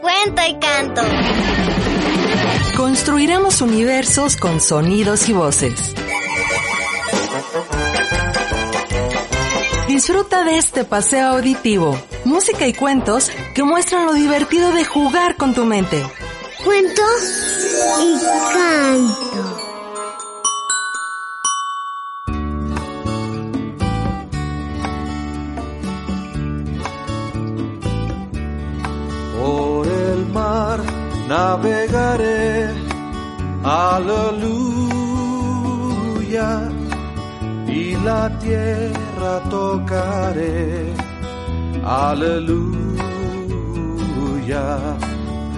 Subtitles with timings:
[0.00, 1.02] Cuento y canto.
[2.76, 5.94] Construiremos universos con sonidos y voces.
[9.88, 15.54] Disfruta de este paseo auditivo, música y cuentos que muestran lo divertido de jugar con
[15.54, 16.04] tu mente.
[16.64, 17.02] Cuento
[18.00, 18.18] y
[18.52, 19.25] canto.
[33.66, 34.70] Aleluya,
[37.66, 40.94] y la tierra tocaré,
[41.84, 42.76] aleluya.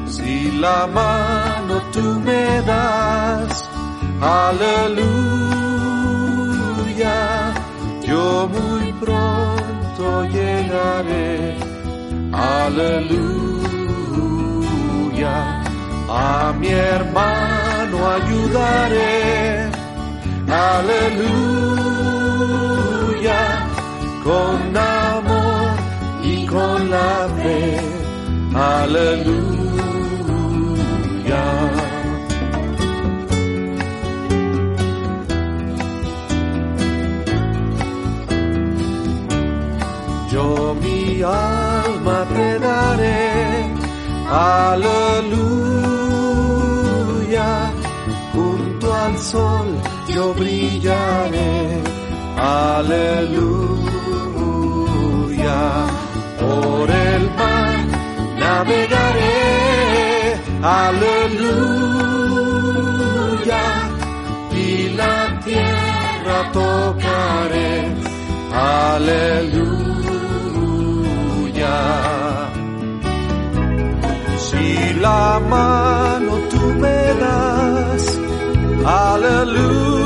[0.06, 3.68] Si la mano tú me das,
[4.22, 5.18] aleluya,
[8.06, 11.56] yo muy pronto llegaré,
[12.32, 13.38] aleluya.
[16.10, 19.70] A mi hermano ayudaré,
[20.48, 21.50] aleluya,
[24.24, 25.76] con amor
[26.22, 27.80] y con la fe,
[28.54, 29.58] aleluya.
[40.32, 40.46] Yo
[40.82, 43.18] mi alma te daré,
[44.30, 45.67] aleluya,
[49.22, 49.68] sol
[50.14, 51.82] yo brillaré,
[52.36, 53.58] aleluya,
[56.40, 57.78] por el mar
[58.38, 59.38] navegaré,
[60.62, 61.58] aleluya,
[64.52, 67.72] y la tierra tocaré,
[68.52, 69.78] aleluya.
[74.38, 77.77] Si la mano tú me das,
[78.88, 80.00] aleluya,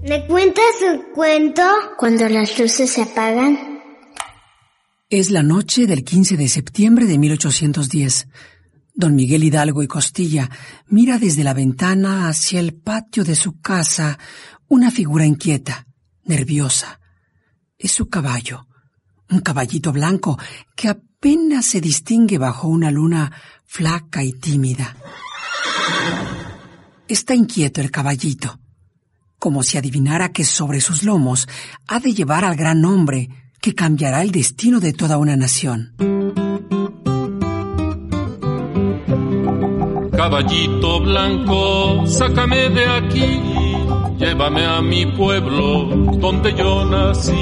[0.03, 1.61] ¿Me cuentas un cuento
[1.97, 3.81] cuando las luces se apagan?
[5.09, 8.27] Es la noche del 15 de septiembre de 1810.
[8.93, 10.49] Don Miguel Hidalgo y Costilla
[10.87, 14.19] mira desde la ventana hacia el patio de su casa
[14.67, 15.85] una figura inquieta,
[16.23, 16.99] nerviosa.
[17.77, 18.67] Es su caballo,
[19.29, 20.37] un caballito blanco
[20.75, 23.31] que apenas se distingue bajo una luna
[23.65, 24.95] flaca y tímida.
[27.07, 28.59] Está inquieto el caballito,
[29.39, 31.47] como si adivinara que sobre sus lomos
[31.87, 33.29] ha de llevar al gran hombre
[33.59, 35.93] que cambiará el destino de toda una nación.
[40.11, 43.39] Caballito blanco, sácame de aquí,
[44.21, 45.85] llévame a mi pueblo
[46.19, 47.33] donde yo nací.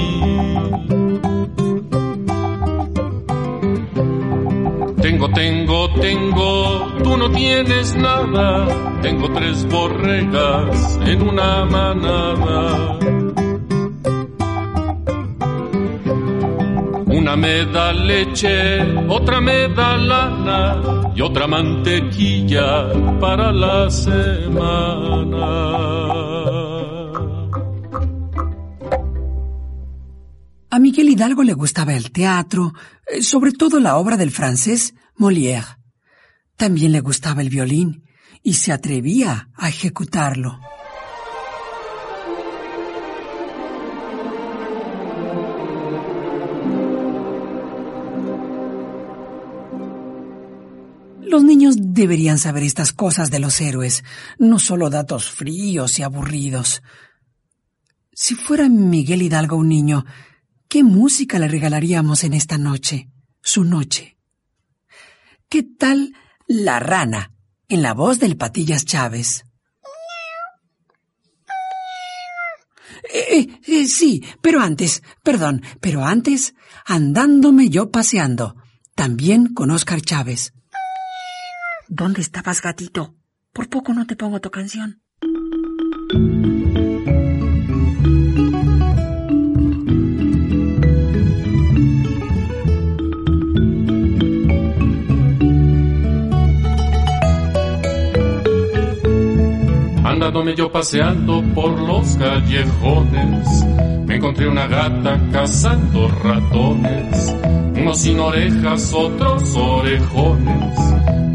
[5.01, 8.67] Tengo, tengo, tengo, tú no tienes nada,
[9.01, 12.97] tengo tres borregas en una manada.
[17.07, 22.87] Una me da leche, otra me da lana y otra mantequilla
[23.19, 25.39] para la semana.
[30.71, 32.73] A Miguel Hidalgo le gustaba el teatro,
[33.07, 35.79] eh, sobre todo la obra del francés Molière.
[36.57, 38.03] También le gustaba el violín
[38.43, 40.59] y se atrevía a ejecutarlo.
[51.21, 54.03] Los niños deberían saber estas cosas de los héroes,
[54.37, 56.83] no solo datos fríos y aburridos.
[58.13, 60.05] Si fuera Miguel Hidalgo un niño,
[60.69, 63.09] ¿qué música le regalaríamos en esta noche,
[63.41, 64.17] su noche?
[65.49, 66.13] ¿Qué tal
[66.47, 67.33] La Rana,
[67.67, 69.45] en la voz del Patillas Chávez?
[73.11, 76.53] Eh, eh, eh, sí, pero antes, perdón, pero antes,
[76.85, 78.55] andándome yo paseando,
[78.93, 80.53] también con Oscar Chávez.
[81.87, 83.15] ¿Dónde estabas, gatito?
[83.53, 85.01] Por poco no te pongo tu canción.
[100.29, 103.65] Yo paseando por los callejones,
[104.05, 107.35] me encontré una gata cazando ratones,
[107.75, 110.77] unos sin orejas, otros orejones,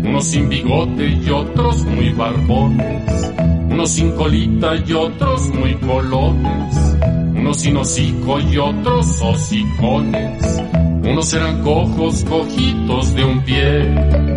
[0.05, 3.32] unos sin bigote y otros muy barbones,
[3.69, 6.96] unos sin colita y otros muy colones,
[7.35, 10.62] unos sin hocico y otros hocicones,
[11.02, 13.93] unos eran cojos, cojitos de un pie,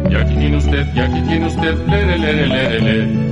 [0.10, 3.27] y aquí tiene usted, y aquí tiene usted, lere.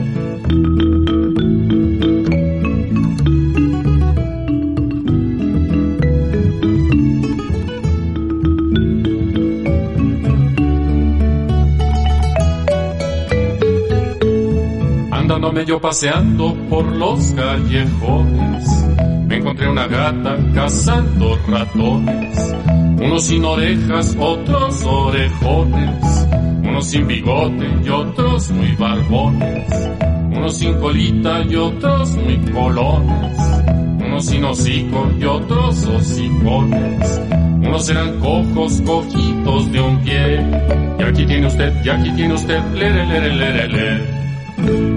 [15.64, 18.86] Yo paseando por los callejones,
[19.26, 22.56] me encontré una gata cazando ratones,
[23.02, 26.28] unos sin orejas, otros orejones,
[26.62, 29.90] unos sin bigote y otros muy barbones,
[30.36, 33.38] unos sin colita y otros muy colones,
[34.06, 40.46] unos sin hocico y otros hocicones, unos eran cojos, cojitos de un pie,
[41.00, 44.95] y aquí tiene usted, y aquí tiene usted, lere, lere, lere, lere.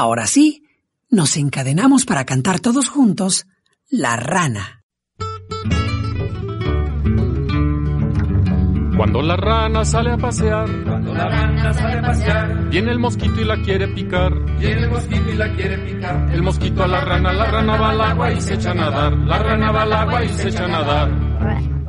[0.00, 0.62] Ahora sí,
[1.10, 3.46] nos encadenamos para cantar todos juntos
[3.90, 4.82] La rana.
[8.96, 13.42] Cuando la rana sale a pasear, Cuando la rana sale a pasear, viene el mosquito
[13.42, 14.32] y la quiere picar.
[14.58, 16.30] viene el mosquito y la quiere picar.
[16.32, 19.12] El mosquito a la rana, la rana va al agua y se echa a nadar.
[19.12, 21.79] La rana va al agua y se echa a nadar.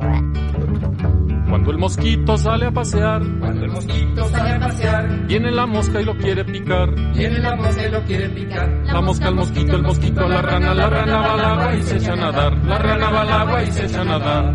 [1.62, 6.00] Cuando el mosquito sale a pasear, Cuando el mosquito sale a pasear, viene la mosca
[6.00, 6.90] y lo quiere picar.
[7.14, 8.68] viene la mosca y lo quiere picar.
[8.84, 11.82] La mosca al mosquito, el mosquito a la rana, la rana va al agua y
[11.82, 12.56] se echa a nadar.
[12.64, 14.54] La rana va al agua y se echa a nadar.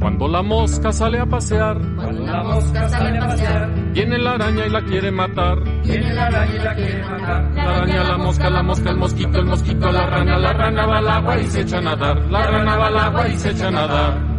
[0.00, 4.66] Cuando la mosca sale a pasear, Cuando la mosca sale a pasear, viene la araña
[4.66, 5.58] y la quiere matar.
[5.82, 7.54] viene la araña y la quiere matar.
[7.54, 10.98] La araña, la mosca, la mosca, el mosquito, el mosquito la rana, la rana va
[10.98, 12.20] al agua y se echa a nadar.
[12.30, 14.30] La rana va al agua y se echa a nadar.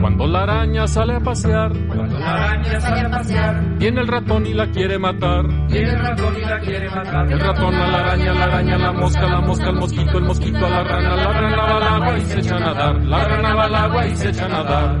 [0.00, 4.46] Cuando la araña sale a pasear, Cuando la araña sale a pasear, viene el ratón
[4.46, 5.46] y la quiere matar.
[5.68, 7.30] viene el ratón y la quiere matar.
[7.32, 10.66] El ratón a la araña, la araña, la mosca, la mosca, el mosquito, el mosquito
[10.66, 12.96] a la rana, la rana va al agua y se echa a nadar.
[13.04, 14.96] La rana va al agua y se echa a nadar.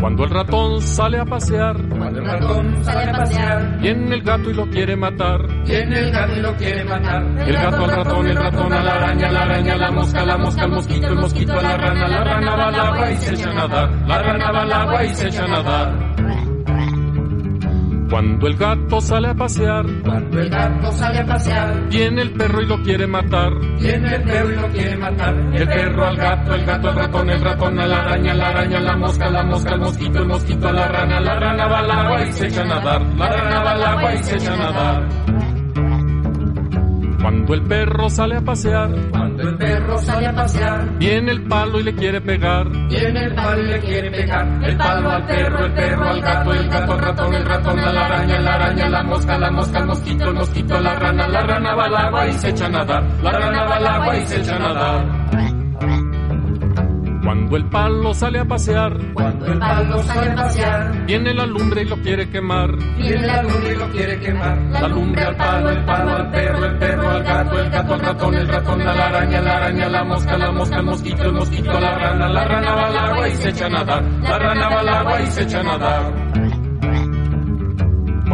[0.00, 4.50] Cuando el ratón sale a pasear, Cuando el ratón sale a pasear, viene el gato
[4.50, 5.46] y lo quiere matar.
[5.66, 7.22] viene el gato y lo quiere matar.
[7.22, 10.64] El gato al ratón, el ratón a la araña, la araña, la mosca, la mosca,
[10.64, 13.50] el mosquito, el mosquito a la rana, la rana va al agua y se echa
[13.50, 13.90] a nadar.
[14.06, 16.09] La rana va al agua y se echa a nadar.
[18.10, 22.60] Cuando el gato sale a pasear, Cuando el gato sale a pasear, viene el perro
[22.60, 23.52] y lo quiere matar.
[23.80, 25.34] viene el perro y lo quiere matar.
[25.54, 28.80] El perro al gato, el gato al ratón, el ratón a la araña, la araña,
[28.80, 31.90] la mosca, la mosca, el mosquito, el mosquito a la rana, la rana va al
[31.90, 33.02] agua y se echa a nadar.
[33.16, 35.39] La rana va al agua y se echa a nadar.
[37.20, 41.78] Cuando el perro sale a pasear, Cuando el perro sale a pasear, viene el palo
[41.78, 42.68] y le quiere pegar.
[42.88, 44.64] viene el palo y le quiere pegar.
[44.64, 47.92] El palo al perro, el perro al gato, el gato al ratón, el ratón a
[47.92, 51.28] la araña, la araña, la mosca, la mosca, el mosquito, el mosquito a la rana,
[51.28, 53.04] la rana va al agua y se echa a nadar.
[53.22, 55.19] La rana va al agua y se echa a nadar.
[57.30, 61.82] Cuando el palo sale a pasear, Cuando el palo sale a pasear, viene la lumbre
[61.82, 62.76] y lo quiere quemar.
[62.96, 64.58] viene la lumbre y lo quiere quemar.
[64.72, 68.00] La lumbre al palo, el palo al perro, el perro al gato, el gato al
[68.00, 71.32] ratón, el ratón a la araña, la araña, la mosca, la mosca, el mosquito, el
[71.32, 74.02] mosquito a la rana, la rana va al agua y se echa a nadar.
[74.02, 76.49] La rana va al agua y se echa a nadar.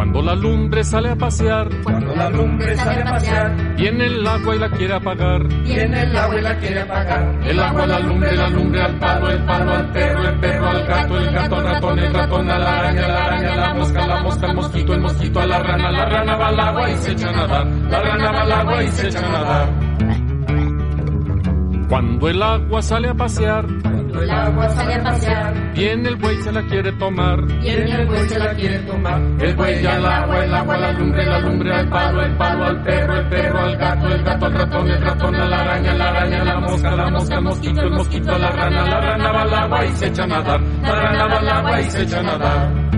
[0.07, 4.55] Cuando la lumbre sale a pasear, Cuando la lumbre sale a pasear, viene el agua
[4.55, 5.47] y la quiere apagar.
[5.47, 7.39] viene el agua y la quiere apagar.
[7.45, 10.85] El agua, la lumbre, la lumbre al palo, el palo al perro, el perro al
[10.85, 14.23] gato, el gato al ratón, el ratón a la araña, la araña, la mosca, la
[14.23, 17.11] mosca, el mosquito, el mosquito a la rana, la rana va al agua y se
[17.11, 17.67] echa a nadar.
[17.67, 19.86] La rana va al agua y se echa a nadar.
[21.89, 26.37] Cuando el agua sale a pasear, Cuando el agua sale a pasear, Viene el buey,
[26.37, 27.45] se la quiere tomar.
[27.45, 29.21] viene el buey se la quiere tomar.
[29.39, 32.83] El buey al agua, el agua la lumbre, la lumbre al palo, el palo al
[32.83, 36.09] perro, el perro al gato, el gato al ratón, el ratón a la araña, la
[36.09, 39.31] araña a la mosca, la mosca al mosquito, el mosquito a la rana, la rana
[39.31, 42.01] va al agua y se echa a nadar, la rana va al agua y se
[42.01, 42.96] echa a nadar.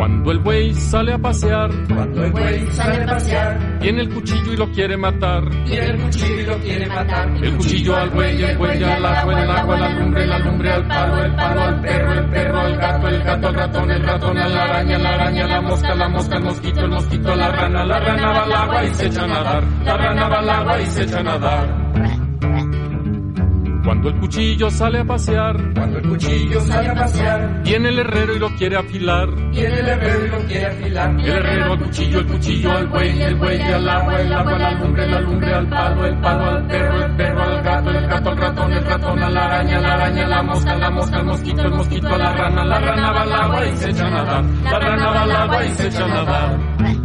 [0.00, 4.54] Cuando el buey sale a pasear, Cuando el buey sale a pasear, viene el cuchillo
[4.54, 5.42] y lo quiere matar.
[5.66, 7.44] viene el cuchillo y lo quiere matar.
[7.44, 10.86] El cuchillo al buey, el buey al agua, el agua la lumbre, la lumbre al
[10.88, 14.38] palo, el palo al perro, el perro al gato, el gato al ratón, el ratón
[14.38, 17.36] a la araña, la araña a la mosca, la mosca al mosquito, el mosquito a
[17.36, 20.38] la rana, la rana va al agua y se echa a nadar, la rana va
[20.38, 21.79] al agua y se echa a nadar.
[23.90, 28.36] Cuando el cuchillo sale a pasear, Cuando el cuchillo sale a pasear, viene el herrero
[28.36, 29.28] y lo quiere afilar.
[29.50, 31.10] viene el herrero y lo quiere afilar.
[31.10, 34.58] El herrero al cuchillo, el cuchillo al buey, el buey al agua, el agua a
[34.60, 38.06] la lumbre, la lumbre al palo, el palo al perro, el perro al gato, el
[38.06, 41.16] gato al ratón, el ratón a la araña, la araña a la mosca, la mosca
[41.16, 44.06] al mosquito, el mosquito a la rana, la rana va al agua y se echa
[44.06, 46.99] a nadar, la rana va al agua y se echa a nadar.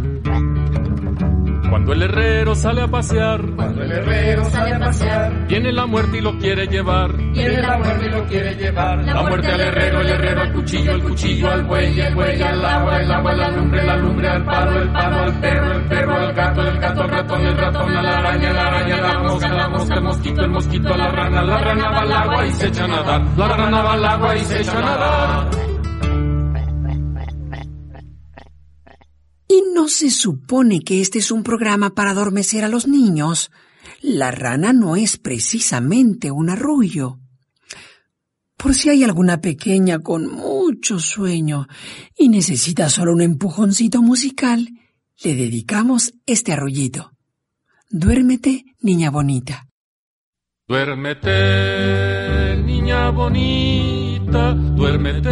[1.70, 6.18] Cuando el herrero sale a pasear, Cuando el herrero sale a pasear, viene la muerte
[6.18, 7.16] y lo quiere llevar.
[7.16, 8.98] viene la muerte y lo quiere llevar.
[9.04, 12.64] La muerte al herrero, el herrero al cuchillo, el cuchillo al buey, el buey al
[12.64, 15.82] agua, el agua a la lumbre, la lumbre al palo, el palo al perro, el
[15.82, 19.00] perro al gato, el gato al ratón, el ratón a la araña, la araña a
[19.00, 22.12] la mosca, la mosca al mosquito, el mosquito a la rana, la rana va al
[22.12, 24.80] agua y se echa a nadar, la rana va al agua y se echa a
[24.80, 25.65] nadar.
[29.48, 33.50] ¿Y no se supone que este es un programa para adormecer a los niños?
[34.00, 37.18] La rana no es precisamente un arrullo.
[38.56, 41.66] Por si hay alguna pequeña con mucho sueño
[42.16, 44.68] y necesita solo un empujoncito musical,
[45.22, 47.12] le dedicamos este arrullito.
[47.90, 49.68] Duérmete, niña bonita.
[50.68, 55.30] Duérmete, niña bonita, duérmete,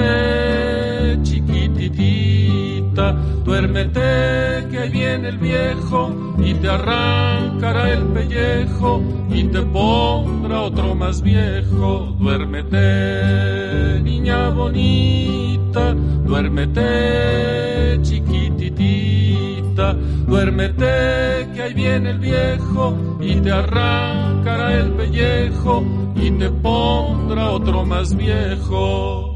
[1.22, 10.62] chiquititita, duérmete que ahí viene el viejo y te arrancará el pellejo y te pondrá
[10.62, 12.16] otro más viejo.
[12.18, 19.92] Duérmete, niña bonita, duérmete, chiquititita,
[20.26, 25.84] duérmete que ahí viene el viejo y te arrancará el pellejo
[26.16, 29.34] y te pondrá otro más viejo.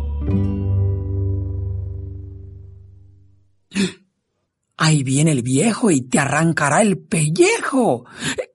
[4.78, 8.06] Ahí viene el viejo y te arrancará el pellejo.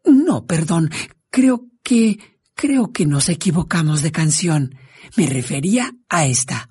[0.06, 0.89] No, perdón.
[1.30, 2.18] Creo que...
[2.56, 4.75] creo que nos equivocamos de canción.
[5.18, 6.70] Me refería a esta.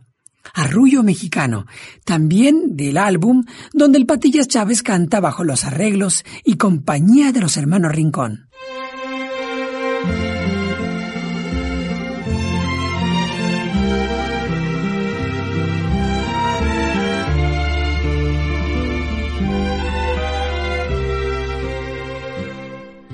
[0.55, 1.67] Arrullo Mexicano,
[2.05, 7.57] también del álbum donde el Patillas Chávez canta bajo los arreglos y compañía de los
[7.57, 8.49] hermanos Rincón.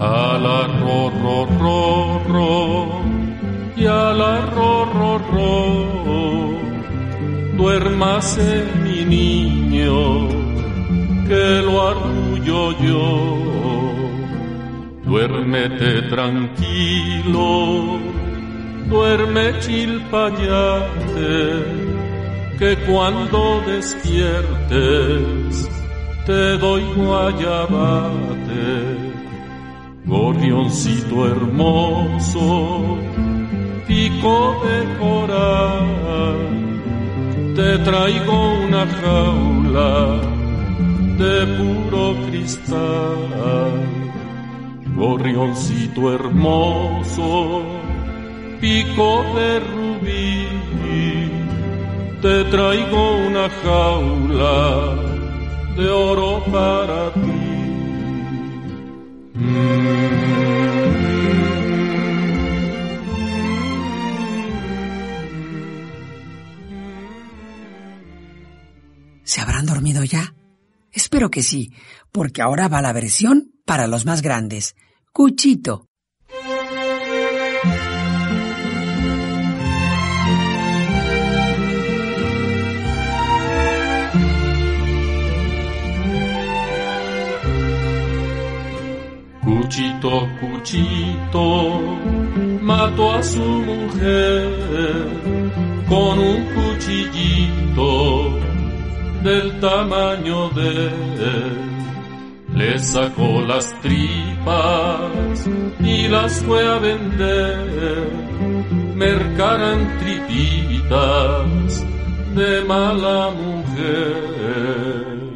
[0.01, 0.39] A
[0.81, 1.47] ro ro
[2.29, 2.55] ro
[3.77, 4.13] y a
[4.55, 5.19] ro ro
[8.85, 10.29] mi niño
[11.27, 13.05] que lo arrullo yo.
[15.05, 17.99] Duérmete tranquilo
[18.89, 21.31] duerme chilpayate
[22.59, 25.69] que cuando despiertes
[26.27, 29.08] te doy guayabate
[30.09, 32.97] Gorrioncito hermoso,
[33.87, 36.39] pico de coral,
[37.55, 40.21] te traigo una jaula
[41.19, 43.19] de puro cristal.
[44.97, 47.63] Gorrioncito hermoso,
[48.63, 50.49] pico de rubí,
[52.23, 54.97] te traigo una jaula
[55.77, 57.38] de oro para ti.
[59.39, 59.45] ¿Se
[69.41, 70.35] habrán dormido ya?
[70.91, 71.73] Espero que sí,
[72.11, 74.75] porque ahora va la versión para los más grandes.
[75.13, 75.87] Cuchito.
[90.01, 91.81] Cuchito, cuchito,
[92.63, 94.49] mató a su mujer
[95.89, 98.39] con un cuchillito
[99.25, 101.59] del tamaño de él.
[102.55, 105.49] Le sacó las tripas
[105.81, 108.09] y las fue a vender.
[108.95, 111.85] mercaran tripitas
[112.37, 115.28] de mala mujer.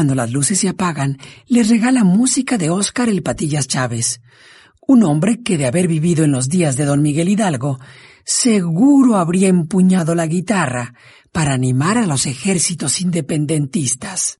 [0.00, 4.22] Cuando las luces se apagan, les regala música de Óscar El Patillas Chávez,
[4.80, 7.78] un hombre que de haber vivido en los días de don Miguel Hidalgo,
[8.24, 10.94] seguro habría empuñado la guitarra
[11.32, 14.38] para animar a los ejércitos independentistas.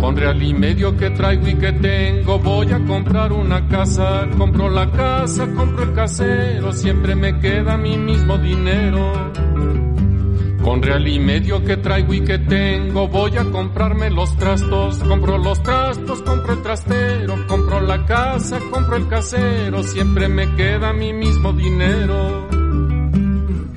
[0.00, 4.28] Con real y medio que traigo y que tengo voy a comprar una casa.
[4.38, 9.32] Compro la casa, compro el casero, siempre me queda mi mismo dinero.
[10.62, 14.98] Con real y medio que traigo y que tengo, voy a comprarme los trastos.
[14.98, 20.92] Compro los trastos, compro el trastero, compro la casa, compro el casero, siempre me queda
[20.92, 22.48] mi mismo dinero.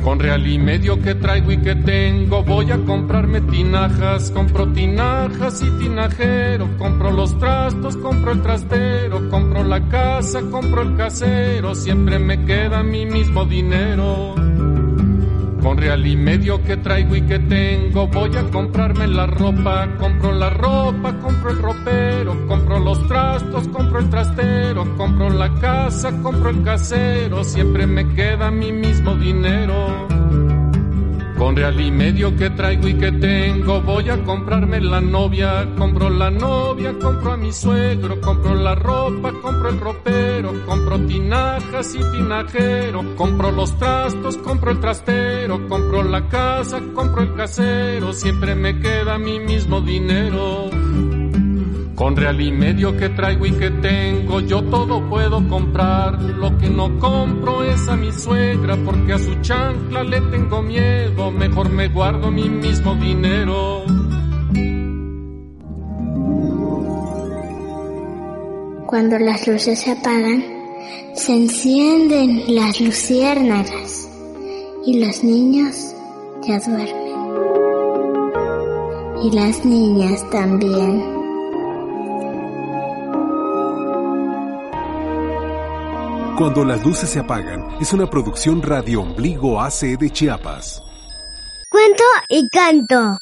[0.04, 5.64] Con real y medio que traigo y que tengo, voy a comprarme tinajas, compro tinajas
[5.64, 12.20] y tinajero, compro los trastos, compro el trastero, compro la casa, compro el casero, siempre
[12.20, 14.36] me queda mi mismo dinero.
[15.66, 19.88] Con real y medio que traigo y que tengo, voy a comprarme la ropa.
[19.98, 26.22] Compro la ropa, compro el ropero, compro los trastos, compro el trastero, compro la casa,
[26.22, 30.08] compro el casero, siempre me queda mi mismo dinero.
[31.38, 35.68] Con real y medio que traigo y que tengo, voy a comprarme la novia.
[35.78, 41.94] Compro la novia, compro a mi suegro, compro la ropa, compro el ropero, compro tinajas
[41.94, 48.56] y tinajero, compro los trastos, compro el trastero, compro la casa, compro el casero, siempre
[48.56, 50.70] me queda mi mismo dinero.
[52.06, 56.22] Con real y medio que traigo y que tengo, yo todo puedo comprar.
[56.22, 61.32] Lo que no compro es a mi suegra, porque a su chancla le tengo miedo.
[61.32, 63.86] Mejor me guardo mi mismo dinero.
[68.86, 70.44] Cuando las luces se apagan,
[71.16, 74.08] se encienden las luciérnagas
[74.86, 75.96] y los niños
[76.48, 77.16] ya duermen.
[79.24, 81.15] Y las niñas también.
[86.38, 90.84] Cuando las luces se apagan es una producción Radio Ombligo AC de Chiapas.
[91.70, 93.18] Cuento y canto.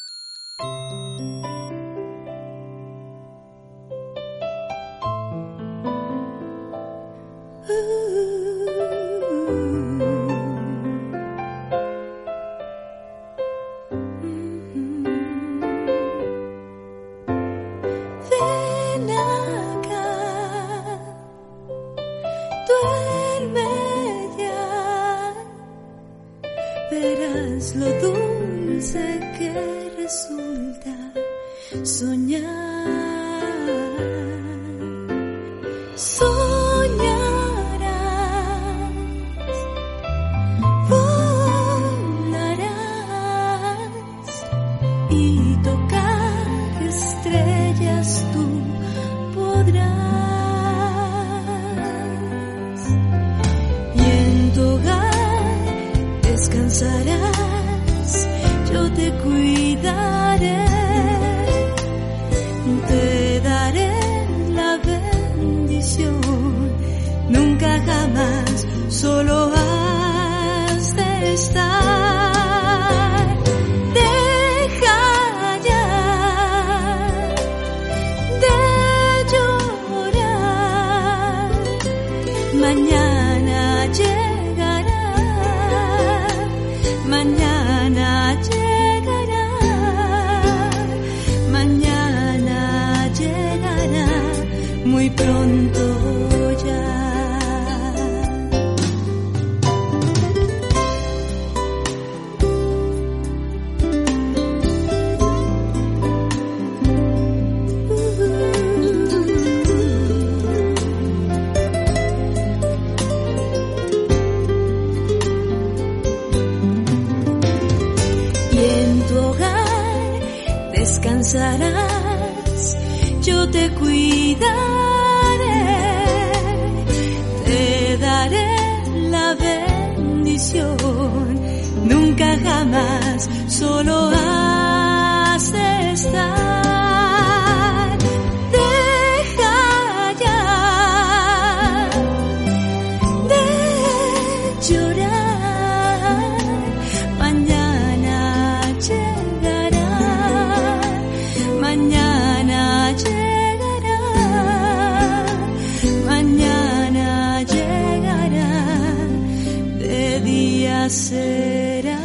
[160.94, 161.98] Acera.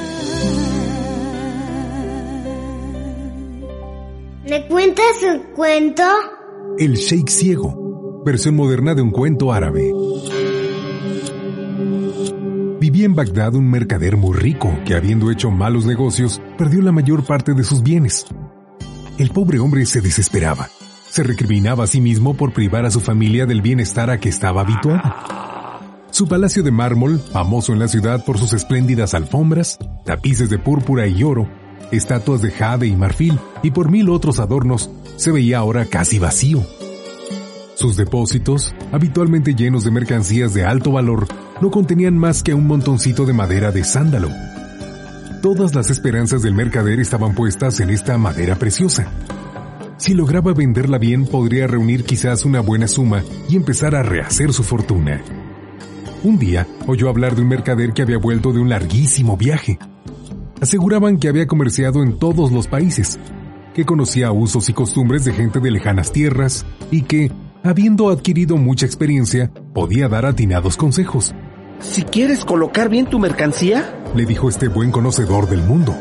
[4.49, 6.03] ¿Me cuentas un cuento?
[6.79, 9.93] El Sheikh Ciego, versión moderna de un cuento árabe.
[12.79, 17.23] Vivía en Bagdad un mercader muy rico que, habiendo hecho malos negocios, perdió la mayor
[17.23, 18.25] parte de sus bienes.
[19.19, 20.67] El pobre hombre se desesperaba.
[21.09, 24.61] Se recriminaba a sí mismo por privar a su familia del bienestar a que estaba
[24.61, 25.48] habituada.
[26.19, 31.07] Su palacio de mármol, famoso en la ciudad por sus espléndidas alfombras, tapices de púrpura
[31.07, 31.47] y oro,
[31.93, 36.61] estatuas de jade y marfil y por mil otros adornos, se veía ahora casi vacío.
[37.75, 41.25] Sus depósitos, habitualmente llenos de mercancías de alto valor,
[41.61, 44.27] no contenían más que un montoncito de madera de sándalo.
[45.41, 49.07] Todas las esperanzas del mercader estaban puestas en esta madera preciosa.
[49.95, 54.63] Si lograba venderla bien, podría reunir quizás una buena suma y empezar a rehacer su
[54.63, 55.23] fortuna.
[56.21, 59.79] Un día oyó hablar de un mercader que había vuelto de un larguísimo viaje.
[60.59, 63.17] Aseguraban que había comerciado en todos los países,
[63.73, 67.31] que conocía usos y costumbres de gente de lejanas tierras y que,
[67.63, 71.33] habiendo adquirido mucha experiencia, podía dar atinados consejos.
[71.79, 75.95] Si quieres colocar bien tu mercancía, le dijo este buen conocedor del mundo,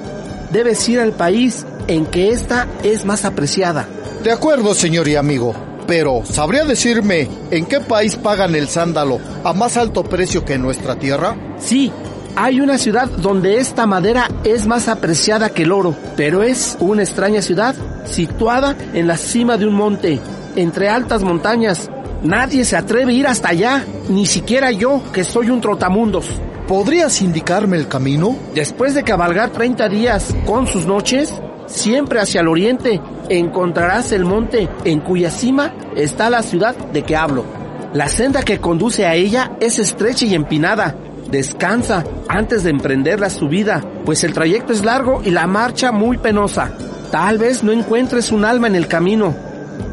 [0.52, 3.88] debes ir al país en que esta es más apreciada.
[4.24, 5.54] De acuerdo, señor y amigo,
[5.88, 10.62] pero ¿sabría decirme en qué país pagan el sándalo a más alto precio que en
[10.62, 11.34] nuestra tierra?
[11.58, 11.90] Sí,
[12.36, 17.02] hay una ciudad donde esta madera es más apreciada que el oro, pero es una
[17.02, 17.74] extraña ciudad
[18.04, 20.20] situada en la cima de un monte,
[20.56, 21.88] entre altas montañas.
[22.22, 26.26] Nadie se atreve a ir hasta allá, ni siquiera yo, que soy un trotamundos.
[26.68, 28.36] ¿Podrías indicarme el camino?
[28.54, 31.32] Después de cabalgar 30 días con sus noches,
[31.66, 37.16] siempre hacia el oriente, encontrarás el monte en cuya cima está la ciudad de que
[37.16, 37.44] hablo.
[37.92, 40.94] La senda que conduce a ella es estrecha y empinada.
[41.30, 46.18] Descansa antes de emprender la subida, pues el trayecto es largo y la marcha muy
[46.18, 46.72] penosa.
[47.10, 49.34] Tal vez no encuentres un alma en el camino.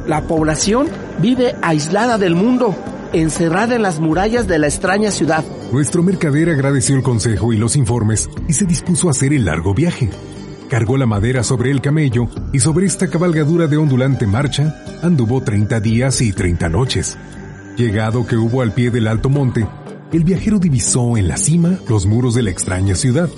[0.08, 0.88] La población
[1.20, 2.76] vive aislada del mundo,
[3.14, 5.44] encerrada en las murallas de la extraña ciudad.
[5.72, 9.74] Nuestro mercader agradeció el consejo y los informes y se dispuso a hacer el largo
[9.74, 10.10] viaje.
[10.76, 15.80] Cargó la madera sobre el camello y sobre esta cabalgadura de ondulante marcha anduvo 30
[15.80, 17.18] días y 30 noches.
[17.78, 19.66] Llegado que hubo al pie del alto monte,
[20.12, 23.30] el viajero divisó en la cima los muros de la extraña ciudad.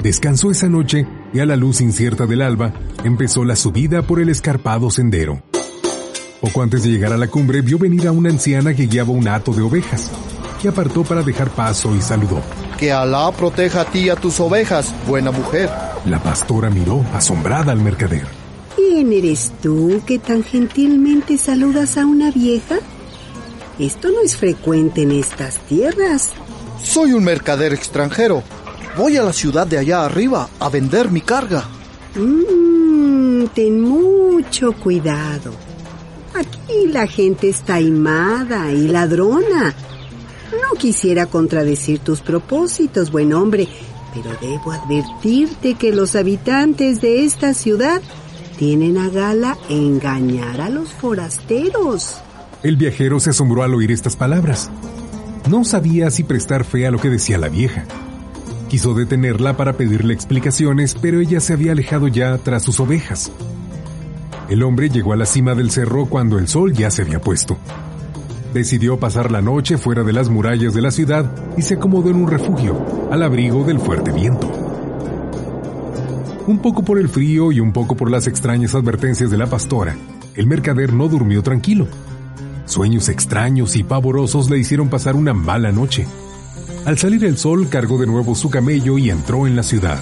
[0.00, 2.72] Descansó esa noche y a la luz incierta del alba
[3.02, 5.42] empezó la subida por el escarpado sendero.
[6.40, 9.26] Poco antes de llegar a la cumbre vio venir a una anciana que guiaba un
[9.26, 10.08] hato de ovejas,
[10.62, 12.40] que apartó para dejar paso y saludó.
[12.78, 15.68] Que Alá proteja a ti y a tus ovejas, buena mujer.
[16.06, 18.26] La pastora miró asombrada al mercader.
[18.76, 22.76] ¿Quién eres tú que tan gentilmente saludas a una vieja?
[23.78, 26.30] Esto no es frecuente en estas tierras.
[26.82, 28.42] Soy un mercader extranjero.
[28.96, 31.64] Voy a la ciudad de allá arriba a vender mi carga.
[32.16, 35.52] Mmm, ten mucho cuidado.
[36.34, 39.74] Aquí la gente está aimada y ladrona.
[40.52, 43.68] No quisiera contradecir tus propósitos, buen hombre,
[44.14, 48.00] pero debo advertirte que los habitantes de esta ciudad
[48.58, 52.20] tienen a gala engañar a los forasteros.
[52.62, 54.70] El viajero se asombró al oír estas palabras.
[55.48, 57.84] No sabía si prestar fe a lo que decía la vieja.
[58.68, 63.30] Quiso detenerla para pedirle explicaciones, pero ella se había alejado ya tras sus ovejas.
[64.48, 67.56] El hombre llegó a la cima del cerro cuando el sol ya se había puesto.
[68.52, 72.16] Decidió pasar la noche fuera de las murallas de la ciudad y se acomodó en
[72.16, 74.50] un refugio, al abrigo del fuerte viento.
[76.46, 79.96] Un poco por el frío y un poco por las extrañas advertencias de la pastora,
[80.34, 81.86] el mercader no durmió tranquilo.
[82.64, 86.06] Sueños extraños y pavorosos le hicieron pasar una mala noche.
[86.86, 89.98] Al salir el sol cargó de nuevo su camello y entró en la ciudad.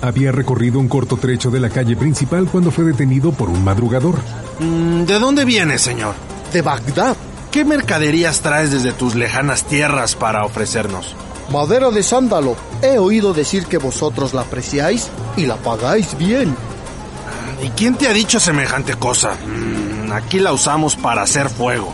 [0.00, 4.16] Había recorrido un corto trecho de la calle principal cuando fue detenido por un madrugador.
[4.60, 6.14] ¿De dónde vienes, señor?
[6.52, 7.16] De Bagdad.
[7.52, 11.14] ¿Qué mercaderías traes desde tus lejanas tierras para ofrecernos?
[11.52, 12.56] Madera de sándalo.
[12.80, 16.56] He oído decir que vosotros la apreciáis y la pagáis bien.
[17.62, 19.36] ¿Y quién te ha dicho semejante cosa?
[20.14, 21.92] Aquí la usamos para hacer fuego.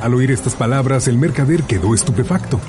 [0.00, 2.60] Al oír estas palabras, el mercader quedó estupefacto.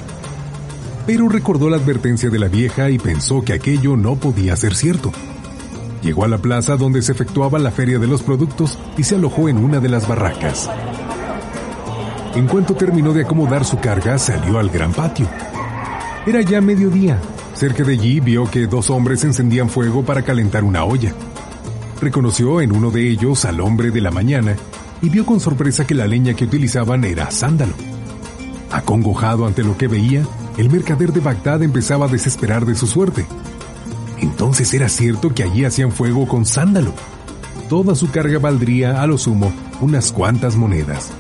[1.06, 5.12] Pero recordó la advertencia de la vieja y pensó que aquello no podía ser cierto.
[6.02, 9.50] Llegó a la plaza donde se efectuaba la feria de los productos y se alojó
[9.50, 10.68] en una de las barracas.
[12.38, 15.28] En cuanto terminó de acomodar su carga, salió al gran patio.
[16.24, 17.20] Era ya mediodía.
[17.56, 21.14] Cerca de allí vio que dos hombres encendían fuego para calentar una olla.
[22.00, 24.56] Reconoció en uno de ellos al hombre de la mañana
[25.02, 27.74] y vio con sorpresa que la leña que utilizaban era sándalo.
[28.72, 30.22] Acongojado ante lo que veía,
[30.60, 33.26] El mercader de Bagdad empezaba a desesperar de su suerte.
[34.20, 36.94] Entonces era cierto que allí hacían fuego con sándalo.
[37.68, 41.12] Toda su carga valdría, a lo sumo, unas cuantas monedas.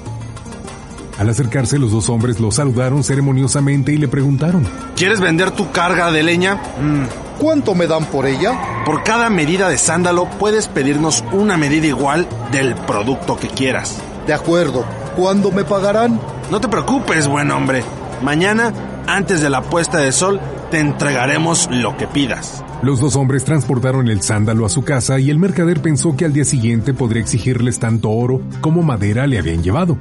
[1.17, 4.67] Al acercarse los dos hombres lo saludaron ceremoniosamente y le preguntaron.
[4.95, 6.55] ¿Quieres vender tu carga de leña?
[6.55, 7.39] Mm.
[7.39, 8.83] ¿Cuánto me dan por ella?
[8.85, 13.99] Por cada medida de sándalo puedes pedirnos una medida igual del producto que quieras.
[14.27, 14.85] De acuerdo.
[15.15, 16.19] ¿Cuándo me pagarán?
[16.51, 17.83] No te preocupes, buen hombre.
[18.21, 18.71] Mañana,
[19.07, 22.63] antes de la puesta de sol, te entregaremos lo que pidas.
[22.83, 26.33] Los dos hombres transportaron el sándalo a su casa y el mercader pensó que al
[26.33, 29.97] día siguiente podría exigirles tanto oro como madera le habían llevado.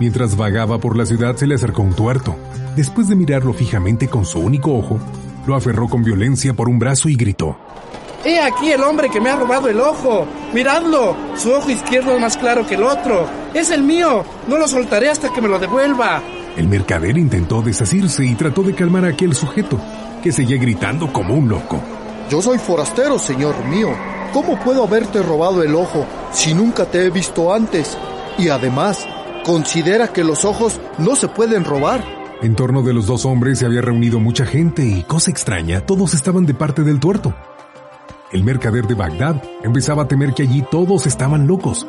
[0.00, 2.34] Mientras vagaba por la ciudad se le acercó un tuerto.
[2.74, 4.98] Después de mirarlo fijamente con su único ojo,
[5.46, 7.58] lo aferró con violencia por un brazo y gritó.
[8.24, 10.26] He aquí el hombre que me ha robado el ojo.
[10.54, 11.14] Miradlo.
[11.36, 13.28] Su ojo izquierdo es más claro que el otro.
[13.52, 14.24] Es el mío.
[14.48, 16.22] No lo soltaré hasta que me lo devuelva.
[16.56, 19.78] El mercader intentó desasirse y trató de calmar a aquel sujeto,
[20.22, 21.78] que seguía gritando como un loco.
[22.30, 23.90] Yo soy forastero, señor mío.
[24.32, 27.98] ¿Cómo puedo haberte robado el ojo si nunca te he visto antes?
[28.38, 29.06] Y además,
[29.44, 32.04] considera que los ojos no se pueden robar.
[32.42, 36.14] En torno de los dos hombres se había reunido mucha gente y, cosa extraña, todos
[36.14, 37.34] estaban de parte del tuerto.
[38.32, 41.86] El mercader de Bagdad empezaba a temer que allí todos estaban locos.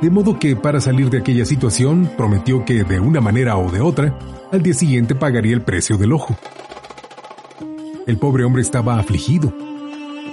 [0.00, 3.80] De modo que, para salir de aquella situación, prometió que, de una manera o de
[3.80, 4.18] otra,
[4.52, 6.36] al día siguiente pagaría el precio del ojo.
[8.06, 9.52] El pobre hombre estaba afligido.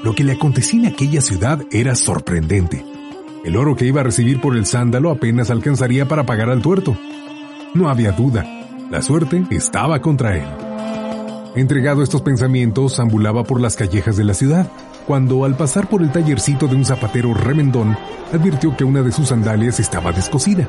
[0.04, 2.86] Lo que le acontecía en aquella ciudad era sorprendente.
[3.48, 6.98] El oro que iba a recibir por el sándalo apenas alcanzaría para pagar al tuerto.
[7.74, 8.46] No había duda,
[8.92, 10.48] la suerte estaba contra él.
[11.56, 14.70] Entregado a estos pensamientos, ambulaba por las callejas de la ciudad,
[15.06, 17.98] cuando al pasar por el tallercito de un zapatero remendón,
[18.34, 20.68] advirtió que una de sus sandalias estaba descosida.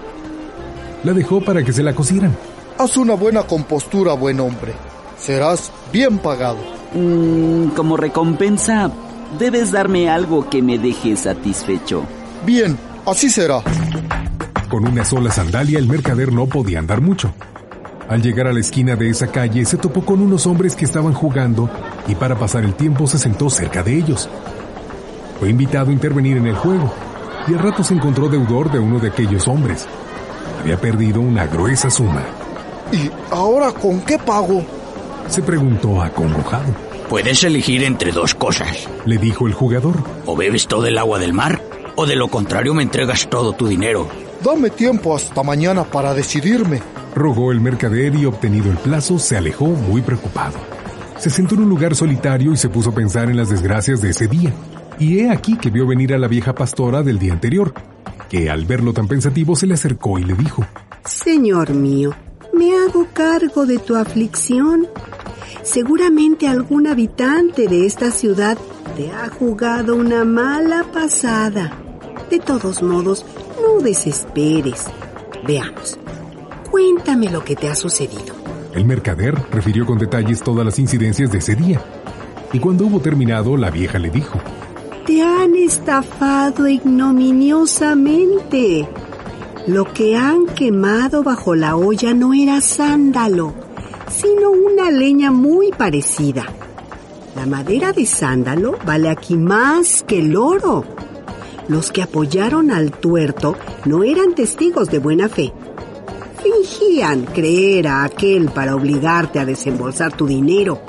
[1.03, 2.37] La dejó para que se la cosieran.
[2.79, 4.73] Haz una buena compostura, buen hombre.
[5.19, 6.59] Serás bien pagado.
[6.95, 8.93] Mm, como recompensa,
[9.37, 12.05] debes darme algo que me deje satisfecho.
[12.45, 13.63] Bien, así será.
[14.69, 17.33] Con una sola sandalia el mercader no podía andar mucho.
[18.09, 21.13] Al llegar a la esquina de esa calle se topó con unos hombres que estaban
[21.13, 21.69] jugando
[22.07, 24.29] y para pasar el tiempo se sentó cerca de ellos.
[25.39, 26.93] Fue invitado a intervenir en el juego
[27.47, 29.87] y al rato se encontró deudor de uno de aquellos hombres.
[30.61, 32.23] Había perdido una gruesa suma.
[32.93, 34.65] ¿Y ahora con qué pago?
[35.29, 36.75] Se preguntó acongojado.
[37.09, 39.97] Puedes elegir entre dos cosas, le dijo el jugador.
[40.27, 41.63] O bebes todo el agua del mar,
[42.01, 44.07] o de lo contrario me entregas todo tu dinero.
[44.45, 46.81] Dame tiempo hasta mañana para decidirme.
[47.13, 50.57] Rogó el mercader y obtenido el plazo se alejó muy preocupado.
[51.19, 54.11] Se sentó en un lugar solitario y se puso a pensar en las desgracias de
[54.11, 54.53] ese día.
[55.01, 57.75] Y he aquí que vio venir a la vieja pastora del día anterior,
[58.31, 60.65] que al verlo tan pensativo se le acercó y le dijo,
[61.05, 62.15] Señor mío,
[62.53, 64.87] me hago cargo de tu aflicción.
[65.65, 68.57] Seguramente algún habitante de esta ciudad
[68.97, 71.88] te ha jugado una mala pasada.
[72.31, 73.25] De todos modos,
[73.63, 74.87] no desesperes.
[75.47, 75.99] Veamos.
[76.71, 78.35] Cuéntame lo que te ha sucedido.
[78.75, 81.81] El mercader refirió con detalles todas las incidencias de ese día.
[82.53, 84.39] Y cuando hubo terminado, la vieja le dijo,
[85.07, 88.87] Te han estafado ignominiosamente.
[89.67, 93.55] Lo que han quemado bajo la olla no era sándalo,
[94.11, 96.47] sino una leña muy parecida.
[97.37, 100.85] La madera de sándalo vale aquí más que el oro.
[101.69, 105.53] Los que apoyaron al tuerto no eran testigos de buena fe.
[106.43, 110.81] Fingían creer a aquel para obligarte a desembolsar tu dinero.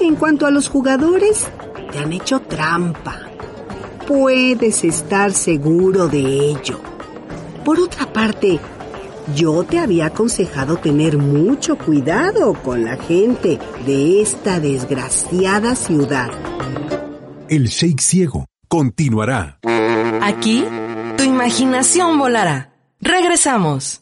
[0.00, 1.46] En cuanto a los jugadores,
[1.92, 3.20] te han hecho trampa.
[4.08, 6.80] Puedes estar seguro de ello.
[7.64, 8.58] Por otra parte,
[9.36, 16.30] yo te había aconsejado tener mucho cuidado con la gente de esta desgraciada ciudad.
[17.48, 19.58] El Sheikh Ciego continuará.
[20.22, 20.64] Aquí,
[21.16, 22.72] tu imaginación volará.
[23.00, 24.00] Regresamos.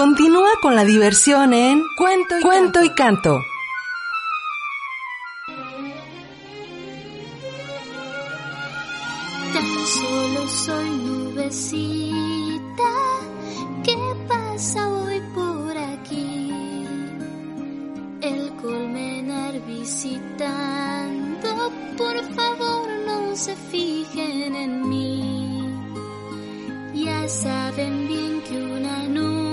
[0.00, 2.84] Continúa con la diversión en Cuento y, Cuento canto.
[2.84, 3.44] y Canto.
[9.52, 12.92] Tan solo soy nubecita
[13.84, 13.94] que
[14.26, 16.50] pasa hoy por aquí.
[18.22, 21.72] El colmenar visitando
[23.34, 25.74] se fijen en mí.
[26.94, 29.49] Ya saben bien que una nube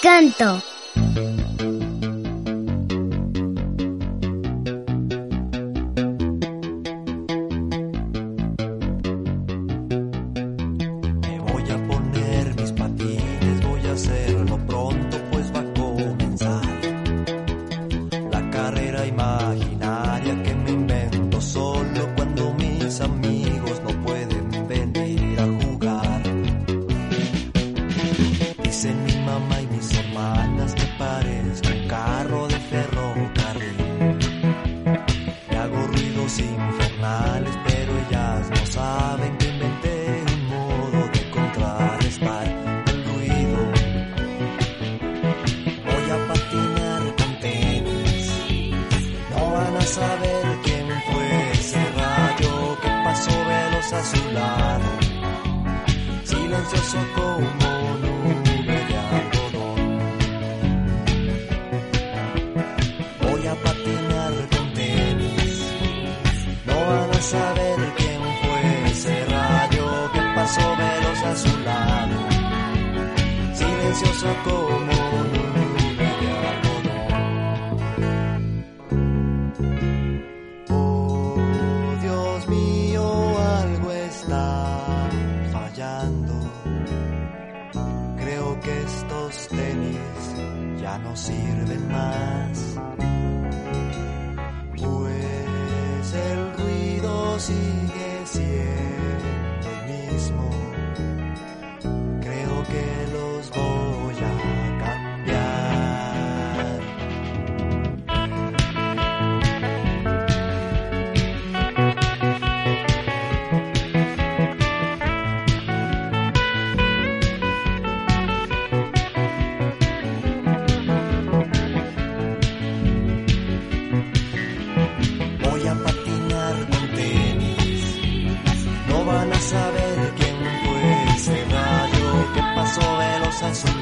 [0.00, 0.62] Cuento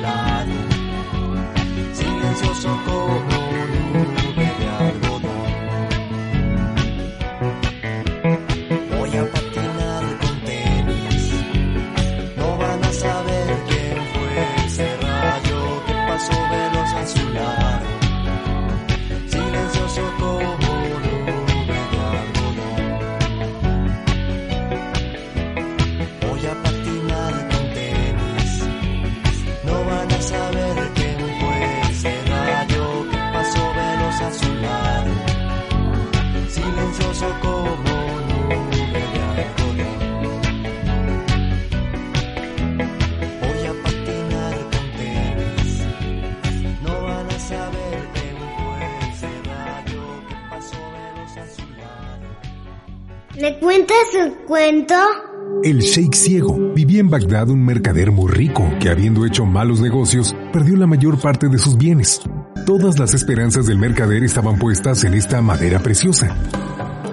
[0.01, 0.53] lado,
[1.93, 3.38] silencioso como
[54.23, 54.95] un cuento?
[55.63, 60.35] El Sheikh Ciego vivía en Bagdad un mercader muy rico que habiendo hecho malos negocios
[60.53, 62.21] perdió la mayor parte de sus bienes.
[62.67, 66.37] Todas las esperanzas del mercader estaban puestas en esta madera preciosa.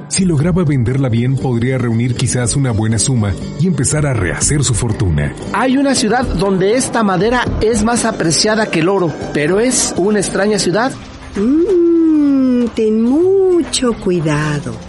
[0.09, 4.73] Si lograba venderla bien podría reunir quizás una buena suma y empezar a rehacer su
[4.73, 5.33] fortuna.
[5.53, 10.19] Hay una ciudad donde esta madera es más apreciada que el oro, pero es una
[10.19, 10.91] extraña ciudad.
[11.35, 14.84] Mmm, ten mucho cuidado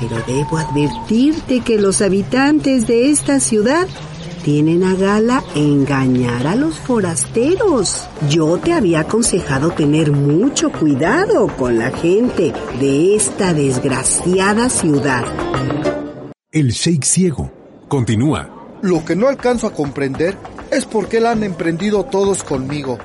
[0.00, 3.86] pero debo advertirte que los habitantes de esta ciudad
[4.42, 8.08] tienen a gala engañar a los forasteros.
[8.30, 15.24] Yo te había aconsejado tener mucho cuidado con la gente de esta desgraciada ciudad.
[16.50, 17.52] El Sheikh ciego
[17.88, 18.48] continúa.
[18.82, 20.38] Lo que no alcanzo a comprender
[20.70, 22.98] es por qué la han emprendido todos conmigo.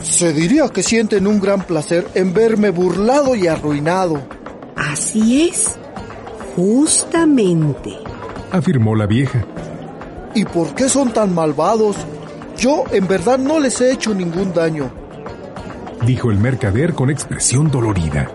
[0.00, 4.22] Se diría que sienten un gran placer en verme burlado y arruinado.
[4.76, 5.76] Así es.
[6.56, 7.98] Justamente,
[8.50, 9.44] afirmó la vieja.
[10.34, 11.96] ¿Y por qué son tan malvados?
[12.58, 14.90] Yo en verdad no les he hecho ningún daño,
[16.06, 18.30] dijo el mercader con expresión dolorida.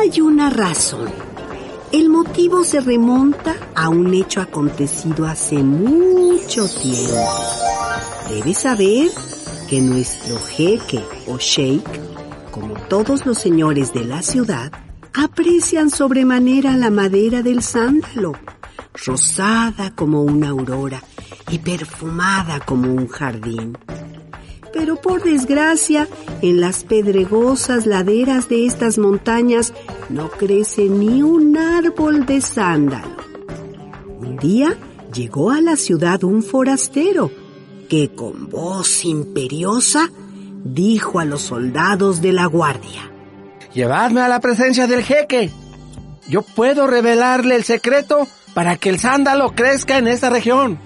[0.00, 1.08] Hay una razón.
[1.92, 7.14] El motivo se remonta a un hecho acontecido hace mucho tiempo.
[8.30, 9.10] Debes saber
[9.68, 11.84] que nuestro jeque o sheik,
[12.50, 14.72] como todos los señores de la ciudad,
[15.14, 18.32] aprecian sobremanera la madera del sándalo,
[19.06, 21.02] rosada como una aurora
[21.50, 23.76] y perfumada como un jardín.
[24.72, 26.08] Pero por desgracia,
[26.40, 29.74] en las pedregosas laderas de estas montañas
[30.08, 33.16] no crece ni un árbol de sándalo.
[34.18, 34.76] Un día
[35.12, 37.30] llegó a la ciudad un forastero
[37.88, 40.10] que con voz imperiosa
[40.64, 43.11] dijo a los soldados de la guardia,
[43.74, 45.50] Llevadme a la presencia del jeque.
[46.28, 50.78] Yo puedo revelarle el secreto para que el sándalo crezca en esta región.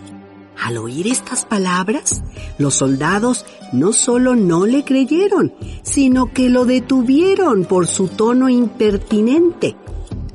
[0.63, 2.23] Al oír estas palabras,
[2.59, 9.77] los soldados no solo no le creyeron, sino que lo detuvieron por su tono impertinente.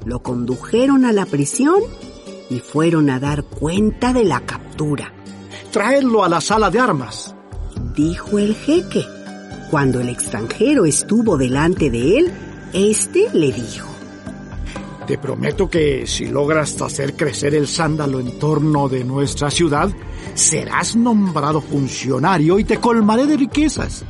[0.05, 1.81] Lo condujeron a la prisión
[2.49, 5.13] y fueron a dar cuenta de la captura.
[5.71, 7.33] Traedlo a la sala de armas,
[7.95, 9.05] dijo el jeque.
[9.71, 12.31] Cuando el extranjero estuvo delante de él,
[12.73, 13.87] éste le dijo,
[15.07, 19.89] Te prometo que si logras hacer crecer el sándalo en torno de nuestra ciudad,
[20.33, 24.03] serás nombrado funcionario y te colmaré de riquezas.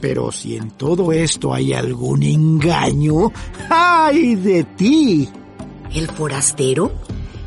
[0.00, 3.30] Pero si en todo esto hay algún engaño,
[3.68, 5.28] ¡ay de ti!
[5.94, 6.92] El forastero,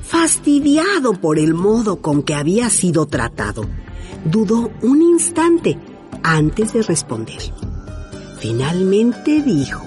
[0.03, 3.65] fastidiado por el modo con que había sido tratado,
[4.25, 5.75] dudó un instante
[6.23, 7.39] antes de responder.
[8.39, 9.83] Finalmente dijo,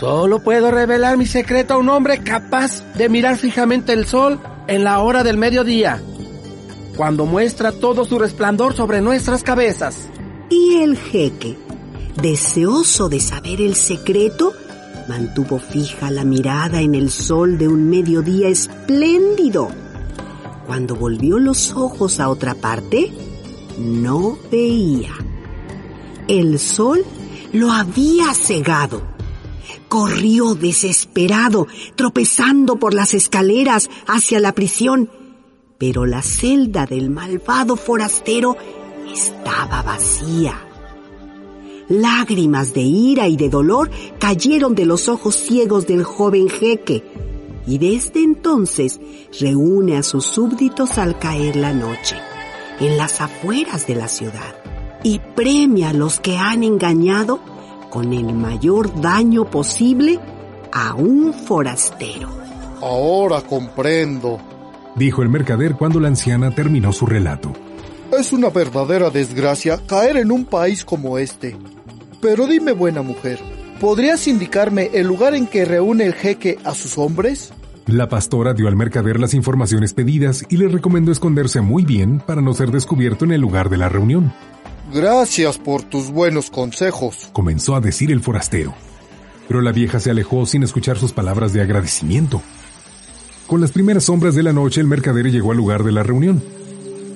[0.00, 4.84] Solo puedo revelar mi secreto a un hombre capaz de mirar fijamente el sol en
[4.84, 6.02] la hora del mediodía,
[6.96, 10.08] cuando muestra todo su resplandor sobre nuestras cabezas.
[10.50, 11.56] Y el jeque,
[12.20, 14.52] deseoso de saber el secreto,
[15.08, 19.68] mantuvo fija la mirada en el sol de un mediodía espléndido.
[20.66, 23.12] Cuando volvió los ojos a otra parte,
[23.78, 25.12] no veía.
[26.28, 27.04] El sol
[27.52, 29.02] lo había cegado.
[29.88, 31.66] Corrió desesperado,
[31.96, 35.10] tropezando por las escaleras hacia la prisión,
[35.76, 38.56] pero la celda del malvado forastero
[39.12, 40.66] estaba vacía.
[41.88, 47.04] Lágrimas de ira y de dolor cayeron de los ojos ciegos del joven jeque,
[47.66, 48.98] y desde entonces
[49.38, 52.16] reúne a sus súbditos al caer la noche,
[52.80, 54.63] en las afueras de la ciudad
[55.04, 57.38] y premia a los que han engañado
[57.90, 60.18] con el mayor daño posible
[60.72, 62.28] a un forastero.
[62.80, 64.40] Ahora comprendo,
[64.96, 67.52] dijo el mercader cuando la anciana terminó su relato.
[68.18, 71.56] Es una verdadera desgracia caer en un país como este.
[72.20, 73.38] Pero dime, buena mujer,
[73.80, 77.52] ¿podrías indicarme el lugar en que reúne el jeque a sus hombres?
[77.86, 82.40] La pastora dio al mercader las informaciones pedidas y le recomendó esconderse muy bien para
[82.40, 84.32] no ser descubierto en el lugar de la reunión.
[84.94, 88.74] Gracias por tus buenos consejos, comenzó a decir el forastero.
[89.48, 92.40] Pero la vieja se alejó sin escuchar sus palabras de agradecimiento.
[93.48, 96.40] Con las primeras sombras de la noche el mercader llegó al lugar de la reunión.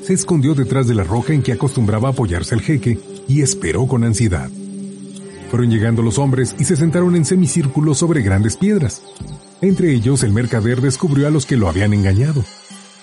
[0.03, 2.99] Se escondió detrás de la roca en que acostumbraba apoyarse el jeque
[3.29, 4.51] y esperó con ansiedad.
[5.49, 9.03] Fueron llegando los hombres y se sentaron en semicírculo sobre grandes piedras.
[9.61, 12.45] Entre ellos el mercader descubrió a los que lo habían engañado.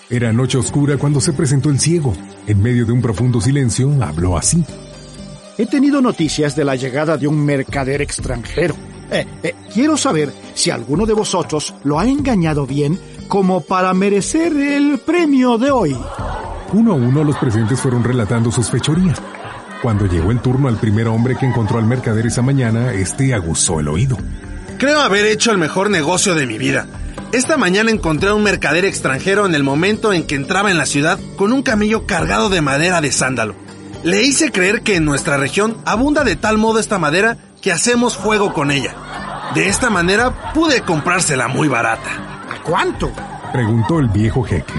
[0.08, 2.14] Era noche oscura cuando se presentó el ciego.
[2.46, 4.64] En medio de un profundo silencio, habló así.
[5.58, 8.76] He tenido noticias de la llegada de un mercader extranjero.
[9.10, 14.56] Eh, eh, quiero saber si alguno de vosotros lo ha engañado bien como para merecer
[14.56, 15.96] el premio de hoy.
[16.72, 19.20] Uno a uno los presentes fueron relatando sus fechorías.
[19.82, 23.80] Cuando llegó el turno al primer hombre que encontró al mercader esa mañana, este aguzó
[23.80, 24.16] el oído.
[24.78, 26.86] Creo haber hecho el mejor negocio de mi vida.
[27.32, 30.86] Esta mañana encontré a un mercader extranjero en el momento en que entraba en la
[30.86, 33.54] ciudad con un camello cargado de madera de sándalo.
[34.04, 38.16] Le hice creer que en nuestra región abunda de tal modo esta madera que hacemos
[38.16, 38.94] juego con ella.
[39.54, 42.10] De esta manera pude comprársela muy barata.
[42.48, 43.10] ¿A cuánto?
[43.52, 44.74] Preguntó el viejo jeque.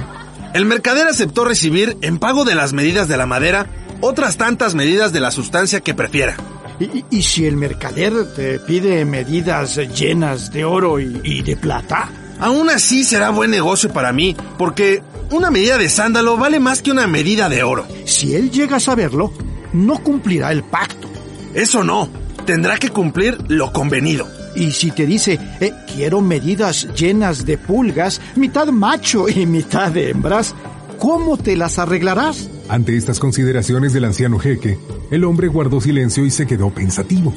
[0.54, 3.68] El mercader aceptó recibir, en pago de las medidas de la madera,
[4.02, 6.38] otras tantas medidas de la sustancia que prefiera.
[6.80, 12.10] ¿Y, y si el mercader te pide medidas llenas de oro y, y, de plata?
[12.40, 16.92] Aún así será buen negocio para mí, porque una medida de sándalo vale más que
[16.92, 17.86] una medida de oro.
[18.06, 19.34] Si él llega a saberlo,
[19.74, 21.10] no cumplirá el pacto.
[21.54, 22.10] Eso no,
[22.46, 24.28] tendrá que cumplir lo convenido.
[24.56, 30.10] Y si te dice, eh, quiero medidas llenas de pulgas, mitad macho y mitad de
[30.10, 30.56] hembras,
[30.98, 32.50] ¿cómo te las arreglarás?
[32.70, 34.80] Ante estas consideraciones del anciano jeque,
[35.12, 37.34] el hombre guardó silencio y se quedó pensativo.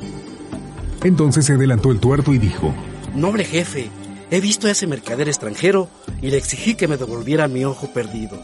[1.05, 2.75] Entonces se adelantó el tuerto y dijo,
[3.15, 3.91] Noble jefe,
[4.31, 5.89] he visto a ese mercader extranjero
[6.23, 8.41] y le exigí que me devolviera mi ojo perdido.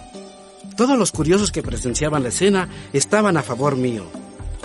[0.76, 4.04] Todos los curiosos que presenciaban la escena estaban a favor mío.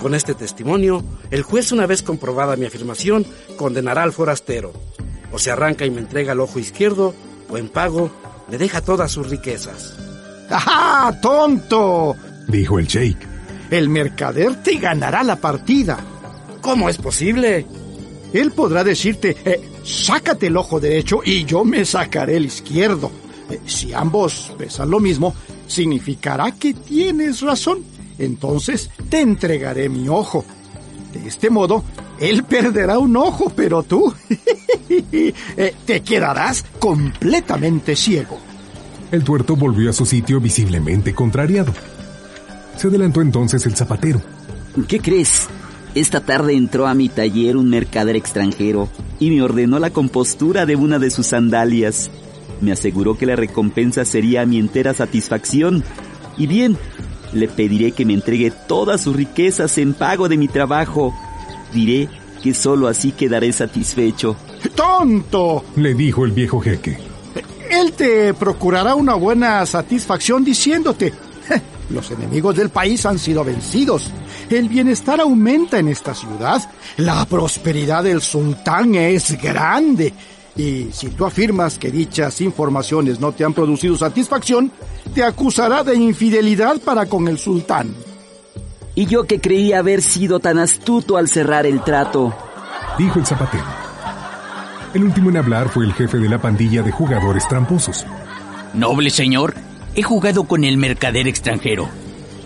[0.02, 4.74] Con este testimonio, el juez, una vez comprobada mi afirmación, condenará al forastero.
[5.32, 7.14] O se arranca y me entrega el ojo izquierdo,
[7.50, 8.12] o en pago,
[8.50, 9.96] le deja todas sus riquezas.
[10.50, 12.16] ¡Ah, tonto!
[12.48, 13.18] dijo el sheik.
[13.70, 16.00] El mercader te ganará la partida.
[16.62, 17.66] ¿Cómo es posible?
[18.34, 23.12] Él podrá decirte, eh, sácate el ojo derecho y yo me sacaré el izquierdo.
[23.50, 25.36] Eh, si ambos pesan lo mismo,
[25.68, 27.84] significará que tienes razón.
[28.18, 30.46] Entonces te entregaré mi ojo.
[31.14, 31.84] De este modo,
[32.20, 34.14] él perderá un ojo, pero tú
[34.90, 35.34] eh,
[35.86, 38.40] te quedarás completamente ciego.
[39.12, 41.74] El tuerto volvió a su sitio visiblemente contrariado.
[42.78, 44.22] Se adelantó entonces el zapatero.
[44.88, 45.50] ¿Qué crees?
[45.94, 48.88] Esta tarde entró a mi taller un mercader extranjero
[49.20, 52.10] y me ordenó la compostura de una de sus sandalias.
[52.62, 55.84] Me aseguró que la recompensa sería mi entera satisfacción.
[56.38, 56.78] Y bien,
[57.34, 61.14] le pediré que me entregue todas sus riquezas en pago de mi trabajo.
[61.74, 62.08] Diré
[62.42, 64.38] que solo así quedaré satisfecho.
[64.76, 65.66] ¡Tonto!
[65.76, 66.98] le dijo el viejo jeque.
[67.70, 71.14] Él te procurará una buena satisfacción diciéndote,
[71.90, 74.12] los enemigos del país han sido vencidos.
[74.52, 76.62] El bienestar aumenta en esta ciudad.
[76.98, 80.14] La prosperidad del sultán es grande.
[80.58, 84.70] Y si tú afirmas que dichas informaciones no te han producido satisfacción,
[85.16, 87.96] te acusará de infidelidad para con el sultán.
[88.94, 92.34] Y yo que creía haber sido tan astuto al cerrar el trato,
[92.98, 93.64] dijo el zapatero.
[94.94, 98.06] El último en hablar fue el jefe de la pandilla de jugadores tramposos.
[98.74, 99.56] Noble señor,
[99.96, 101.88] he jugado con el mercader extranjero.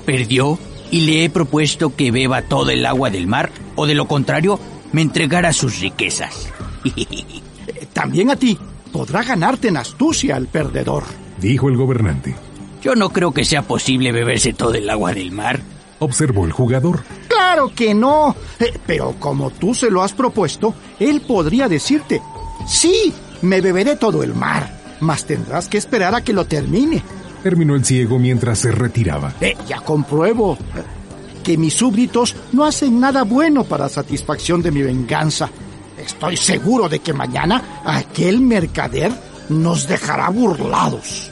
[0.05, 0.59] Perdió
[0.91, 4.59] y le he propuesto que beba todo el agua del mar o de lo contrario
[4.91, 6.49] me entregara sus riquezas.
[7.93, 8.57] También a ti
[8.91, 11.03] podrá ganarte en astucia al perdedor,
[11.39, 12.35] dijo el gobernante.
[12.81, 15.59] Yo no creo que sea posible beberse todo el agua del mar,
[15.99, 17.03] observó el jugador.
[17.27, 22.21] Claro que no, eh, pero como tú se lo has propuesto, él podría decirte,
[22.67, 27.01] sí, me beberé todo el mar, mas tendrás que esperar a que lo termine.
[27.45, 29.35] Terminó el ciego mientras se retiraba.
[29.39, 30.57] Eh, ya compruebo
[31.43, 35.51] que mis súbditos no hacen nada bueno para satisfacción de mi venganza.
[35.95, 39.11] Estoy seguro de que mañana aquel mercader
[39.49, 41.29] nos dejará burlados.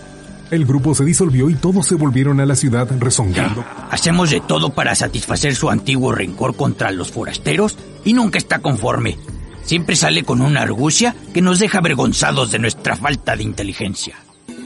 [0.51, 3.65] El grupo se disolvió y todos se volvieron a la ciudad rezongando.
[3.89, 9.17] Hacemos de todo para satisfacer su antiguo rencor contra los forasteros y nunca está conforme.
[9.63, 14.15] Siempre sale con una argucia que nos deja avergonzados de nuestra falta de inteligencia.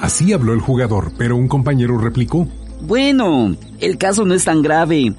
[0.01, 2.47] Así habló el jugador, pero un compañero replicó.
[2.81, 5.13] Bueno, el caso no es tan grave.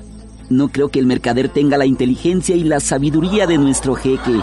[0.48, 4.40] No creo que el mercader tenga la inteligencia y la sabiduría de nuestro jeque.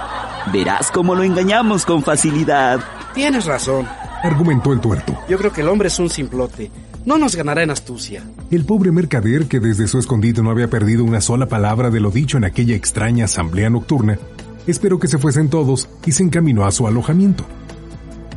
[0.54, 2.80] Verás cómo lo engañamos con facilidad.
[3.14, 3.88] Tienes razón,
[4.22, 5.18] argumentó el tuerto.
[5.28, 6.70] Yo creo que el hombre es un simplote.
[7.06, 8.24] No nos ganará en astucia.
[8.52, 12.12] El pobre mercader, que desde su escondite no había perdido una sola palabra de lo
[12.12, 14.20] dicho en aquella extraña asamblea nocturna,
[14.68, 17.46] esperó que se fuesen todos y se encaminó a su alojamiento.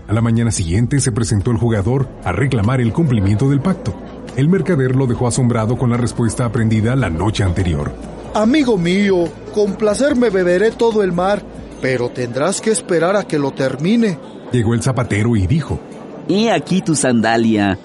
[0.09, 3.95] A la mañana siguiente se presentó el jugador a reclamar el cumplimiento del pacto.
[4.37, 7.93] El mercader lo dejó asombrado con la respuesta aprendida la noche anterior.
[8.33, 11.43] Amigo mío, con placer me beberé todo el mar,
[11.83, 14.19] pero tendrás que esperar a que lo termine.
[14.51, 15.79] Llegó el zapatero y dijo,
[16.27, 17.79] He aquí tu sandalia.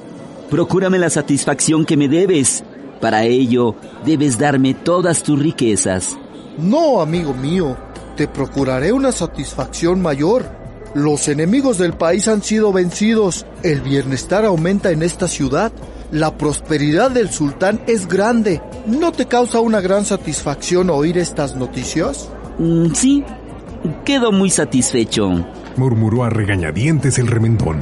[0.50, 2.64] Procúrame la satisfacción que me debes.
[3.02, 6.18] Para ello, debes darme todas tus riquezas.
[6.58, 7.76] No, amigo mío,
[8.16, 10.63] te procuraré una satisfacción mayor.
[10.94, 13.48] Los enemigos del país han sido vencidos.
[13.64, 15.72] El bienestar aumenta en esta ciudad.
[16.12, 18.62] La prosperidad del sultán es grande.
[18.86, 22.30] ¿No te causa una gran satisfacción oír estas noticias?
[22.60, 23.24] Mm, sí,
[24.06, 25.30] quedo muy satisfecho.
[25.78, 27.80] Murmuró a regañadientes el remendón.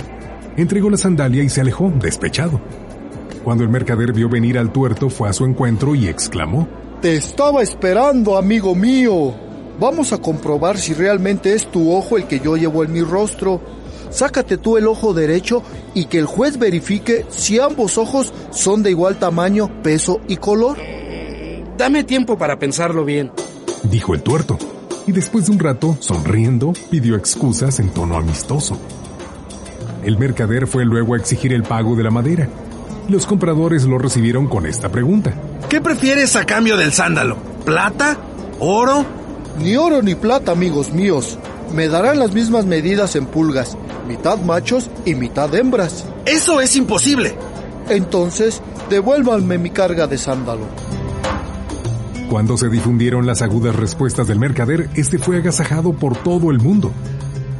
[0.56, 2.62] Entregó la sandalia y se alejó, despechado.
[3.44, 6.68] Cuando el mercader vio venir al tuerto, fue a su encuentro y exclamó.
[7.02, 9.51] Te estaba esperando, amigo mío.
[9.80, 13.62] Vamos a comprobar si realmente es tu ojo el que yo llevo en mi rostro.
[14.10, 15.64] Sácate tú el ojo derecho
[15.94, 20.78] y que el juez verifique si ambos ojos son de igual tamaño, peso y color.
[21.78, 23.32] Dame tiempo para pensarlo bien,
[23.84, 24.60] dijo el tuerto,
[25.08, 28.78] y después de un rato, sonriendo, pidió excusas en tono amistoso.
[30.04, 32.48] El mercader fue luego a exigir el pago de la madera.
[33.08, 35.34] Los compradores lo recibieron con esta pregunta.
[35.70, 37.38] ¿Qué prefieres a cambio del sándalo?
[37.66, 38.18] ¿Plata?
[38.60, 39.21] ¿Oro?
[39.60, 41.38] Ni oro ni plata, amigos míos.
[41.74, 43.78] Me darán las mismas medidas en pulgas,
[44.08, 46.06] mitad machos y mitad hembras.
[46.26, 47.36] Eso es imposible.
[47.90, 50.66] Entonces, devuélvanme mi carga de sándalo.
[52.30, 56.92] Cuando se difundieron las agudas respuestas del mercader, este fue agasajado por todo el mundo.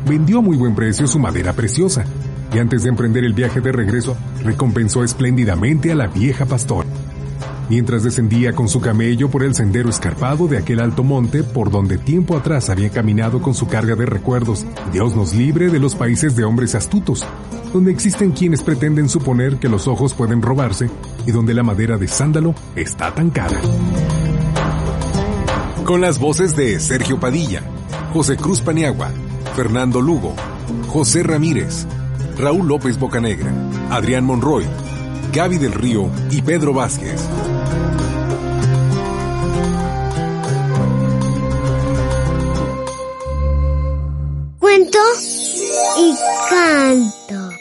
[0.08, 2.06] Vendió a muy buen precio su madera preciosa,
[2.54, 6.88] y antes de emprender el viaje de regreso, recompensó espléndidamente a la vieja pastora.
[7.72, 11.98] Mientras descendía con su camello por el sendero escarpado de aquel alto monte por donde
[11.98, 16.36] tiempo atrás había caminado con su carga de recuerdos, Dios nos libre de los países
[16.36, 17.26] de hombres astutos,
[17.72, 20.90] donde existen quienes pretenden suponer que los ojos pueden robarse
[21.26, 23.62] y donde la madera de sándalo está tan cara.
[25.86, 27.64] Con las voces de Sergio Padilla,
[28.12, 29.12] José Cruz Paniagua,
[29.56, 30.36] Fernando Lugo,
[30.90, 31.88] José Ramírez,
[32.38, 33.54] Raúl López Bocanegra,
[33.90, 34.66] Adrián Monroy,
[35.32, 37.26] Gaby del Río y Pedro Vázquez.
[45.98, 46.16] Y
[46.50, 47.58] canto.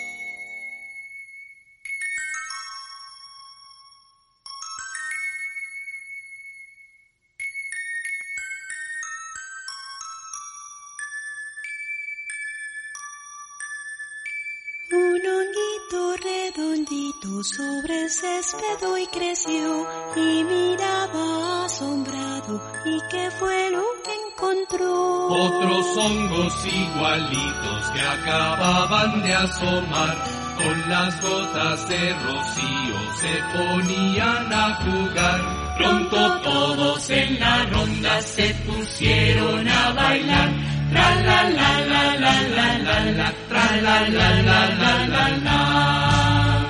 [14.92, 23.84] Un honguito redondito sobre el césped hoy creció y miraba asombrado y qué fue lo
[24.02, 25.26] que encontró.
[25.28, 30.16] Otros hongos igualitos que acababan de asomar
[30.56, 35.76] con las gotas de rocío se ponían a jugar.
[35.78, 40.50] Pronto todos en la ronda se pusieron a bailar.
[40.90, 46.66] Tra la la la la la la la, tra la la la la la la.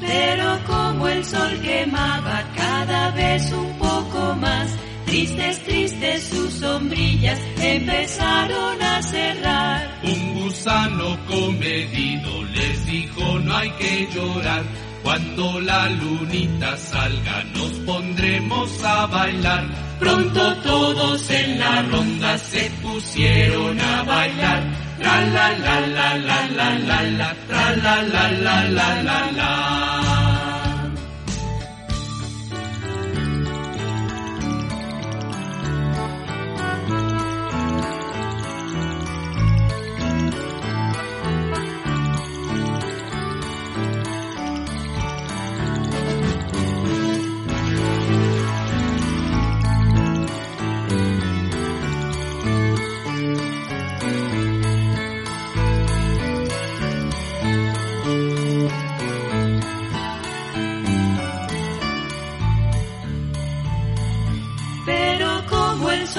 [0.00, 4.68] Pero como el sol quemaba cada vez un poco más,
[5.16, 10.00] tristes, tristes sus sombrillas empezaron a cerrar.
[10.02, 14.62] Un gusano comedido les dijo no hay que llorar.
[15.02, 19.64] Cuando la lunita salga nos pondremos a bailar.
[20.00, 24.62] Pronto todos en la ronda se pusieron a bailar.
[24.98, 30.25] La la la la la la la, tra la la la la la la.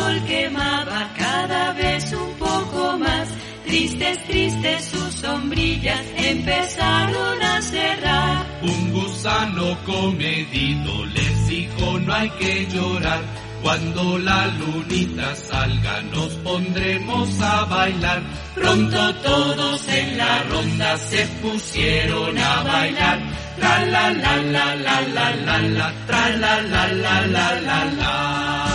[0.07, 3.27] Sol quemaba cada vez un poco más,
[3.65, 8.45] tristes, tristes sus sombrillas empezaron a cerrar.
[8.61, 13.21] Un gusano comedido les dijo no hay que llorar.
[13.61, 18.21] Cuando la lunita salga nos pondremos a bailar.
[18.55, 23.19] Pronto todos en la ronda se pusieron a bailar.
[23.57, 28.66] Tra la la la la la la la, tra la la la la la la.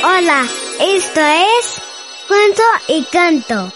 [0.00, 0.46] Hola,
[0.80, 1.82] esto es
[2.28, 3.72] Cuento y Canto.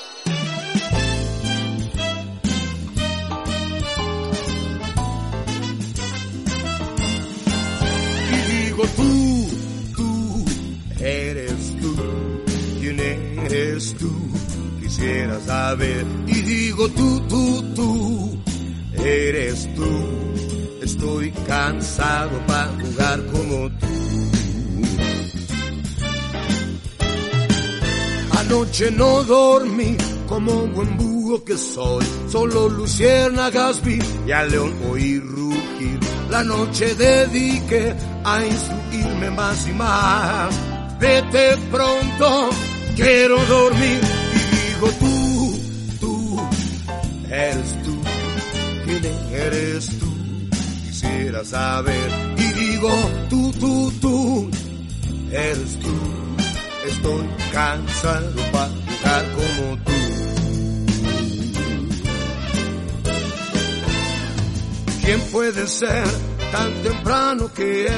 [8.31, 9.51] Y digo tú,
[9.97, 10.45] tú,
[11.01, 11.97] eres tú,
[12.81, 14.13] ¿quién eres tú?
[14.81, 16.07] Quisiera saber.
[16.29, 18.43] Y digo tú, tú, tú,
[18.95, 19.91] eres tú,
[20.83, 24.12] es Estoy cansado para jugar como tú.
[28.53, 29.97] Anoche no dormí
[30.29, 32.05] como buen búho que soy.
[32.29, 35.99] Solo luciérnagas vi y al león oí rugir.
[36.29, 40.55] La noche dediqué a instruirme más y más.
[41.01, 42.51] Vete pronto,
[42.95, 44.01] quiero dormir.
[44.37, 45.59] Y digo tú,
[46.01, 46.41] tú,
[47.31, 48.03] eres tú.
[48.85, 50.13] ¿Quién eres tú?
[50.85, 52.11] Quisiera saber.
[52.37, 52.91] Y digo
[53.31, 54.51] tú, tú, tú,
[55.31, 56.22] eres tú.
[57.03, 59.93] Estoy cansado para jugar como tú.
[65.05, 66.05] ¿Quién puede ser
[66.53, 67.93] tan temprano que es?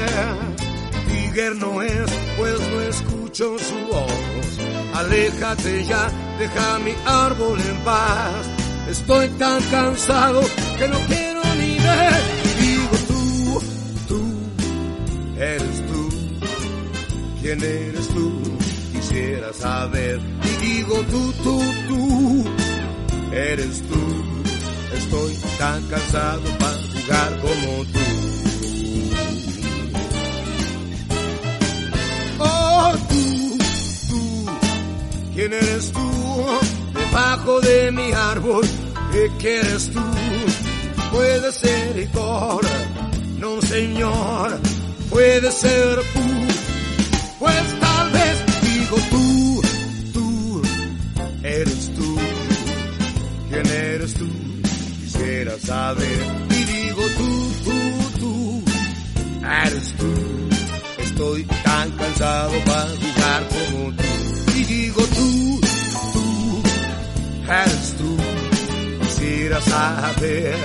[1.07, 4.11] Tiger no es, pues no escucho su voz.
[4.95, 8.47] Aléjate ya, deja mi árbol en paz.
[8.89, 10.41] Estoy tan cansado
[10.79, 12.23] que no quiero ni ver.
[12.59, 13.61] Digo tú,
[14.07, 14.23] tú,
[15.37, 16.09] eres tú.
[17.39, 18.64] ¿Quién eres tú?
[19.15, 20.19] Quisiera saber.
[20.43, 22.45] Y digo tú, tú, tú,
[23.31, 24.03] eres tú.
[24.93, 27.99] Estoy tan cansado para jugar como tú.
[32.39, 33.57] Oh, tú,
[34.09, 34.45] tú,
[35.33, 36.11] ¿quién eres tú?
[36.93, 38.65] Debajo de mi árbol,
[39.13, 40.03] ¿qué quieres tú?
[41.13, 42.65] Puede ser Igor,
[43.39, 44.59] no señor,
[45.09, 46.19] puede ser tú.
[47.39, 48.44] Pues tal vez
[48.95, 49.61] digo tú,
[50.13, 50.61] tú,
[51.43, 52.17] eres tú.
[53.49, 54.27] ¿Quién eres tú?
[55.01, 56.47] Quisiera saber.
[56.49, 58.63] Y digo tú, tú, tú,
[59.65, 60.13] eres tú.
[61.03, 64.03] Estoy tan cansado para jugar como tú.
[64.55, 65.61] Y digo tú,
[66.13, 66.63] tú,
[67.51, 68.17] eres tú.
[69.01, 70.55] Quisiera saber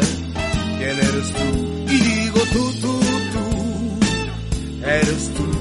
[0.78, 1.92] quién eres tú.
[1.92, 3.00] Y digo tú, tú,
[3.32, 5.59] tú, eres tú.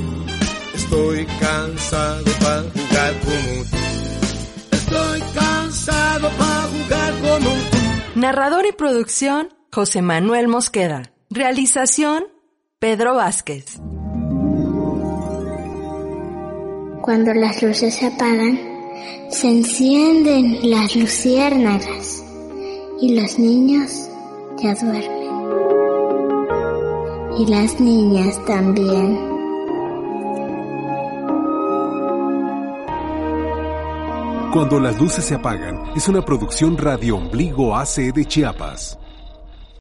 [0.91, 3.77] Estoy cansado para jugar como tú.
[4.71, 8.19] Estoy cansado para jugar como tú.
[8.19, 11.11] Narrador y producción, José Manuel Mosqueda.
[11.29, 12.23] Realización,
[12.79, 13.77] Pedro Vázquez.
[17.03, 18.59] Cuando las luces se apagan,
[19.29, 22.23] se encienden las luciérnagas
[22.99, 24.09] y los niños
[24.57, 25.29] ya duermen.
[27.37, 29.28] Y las niñas también.
[34.51, 38.98] Cuando las luces se apagan es una producción Radio Ombligo AC de Chiapas.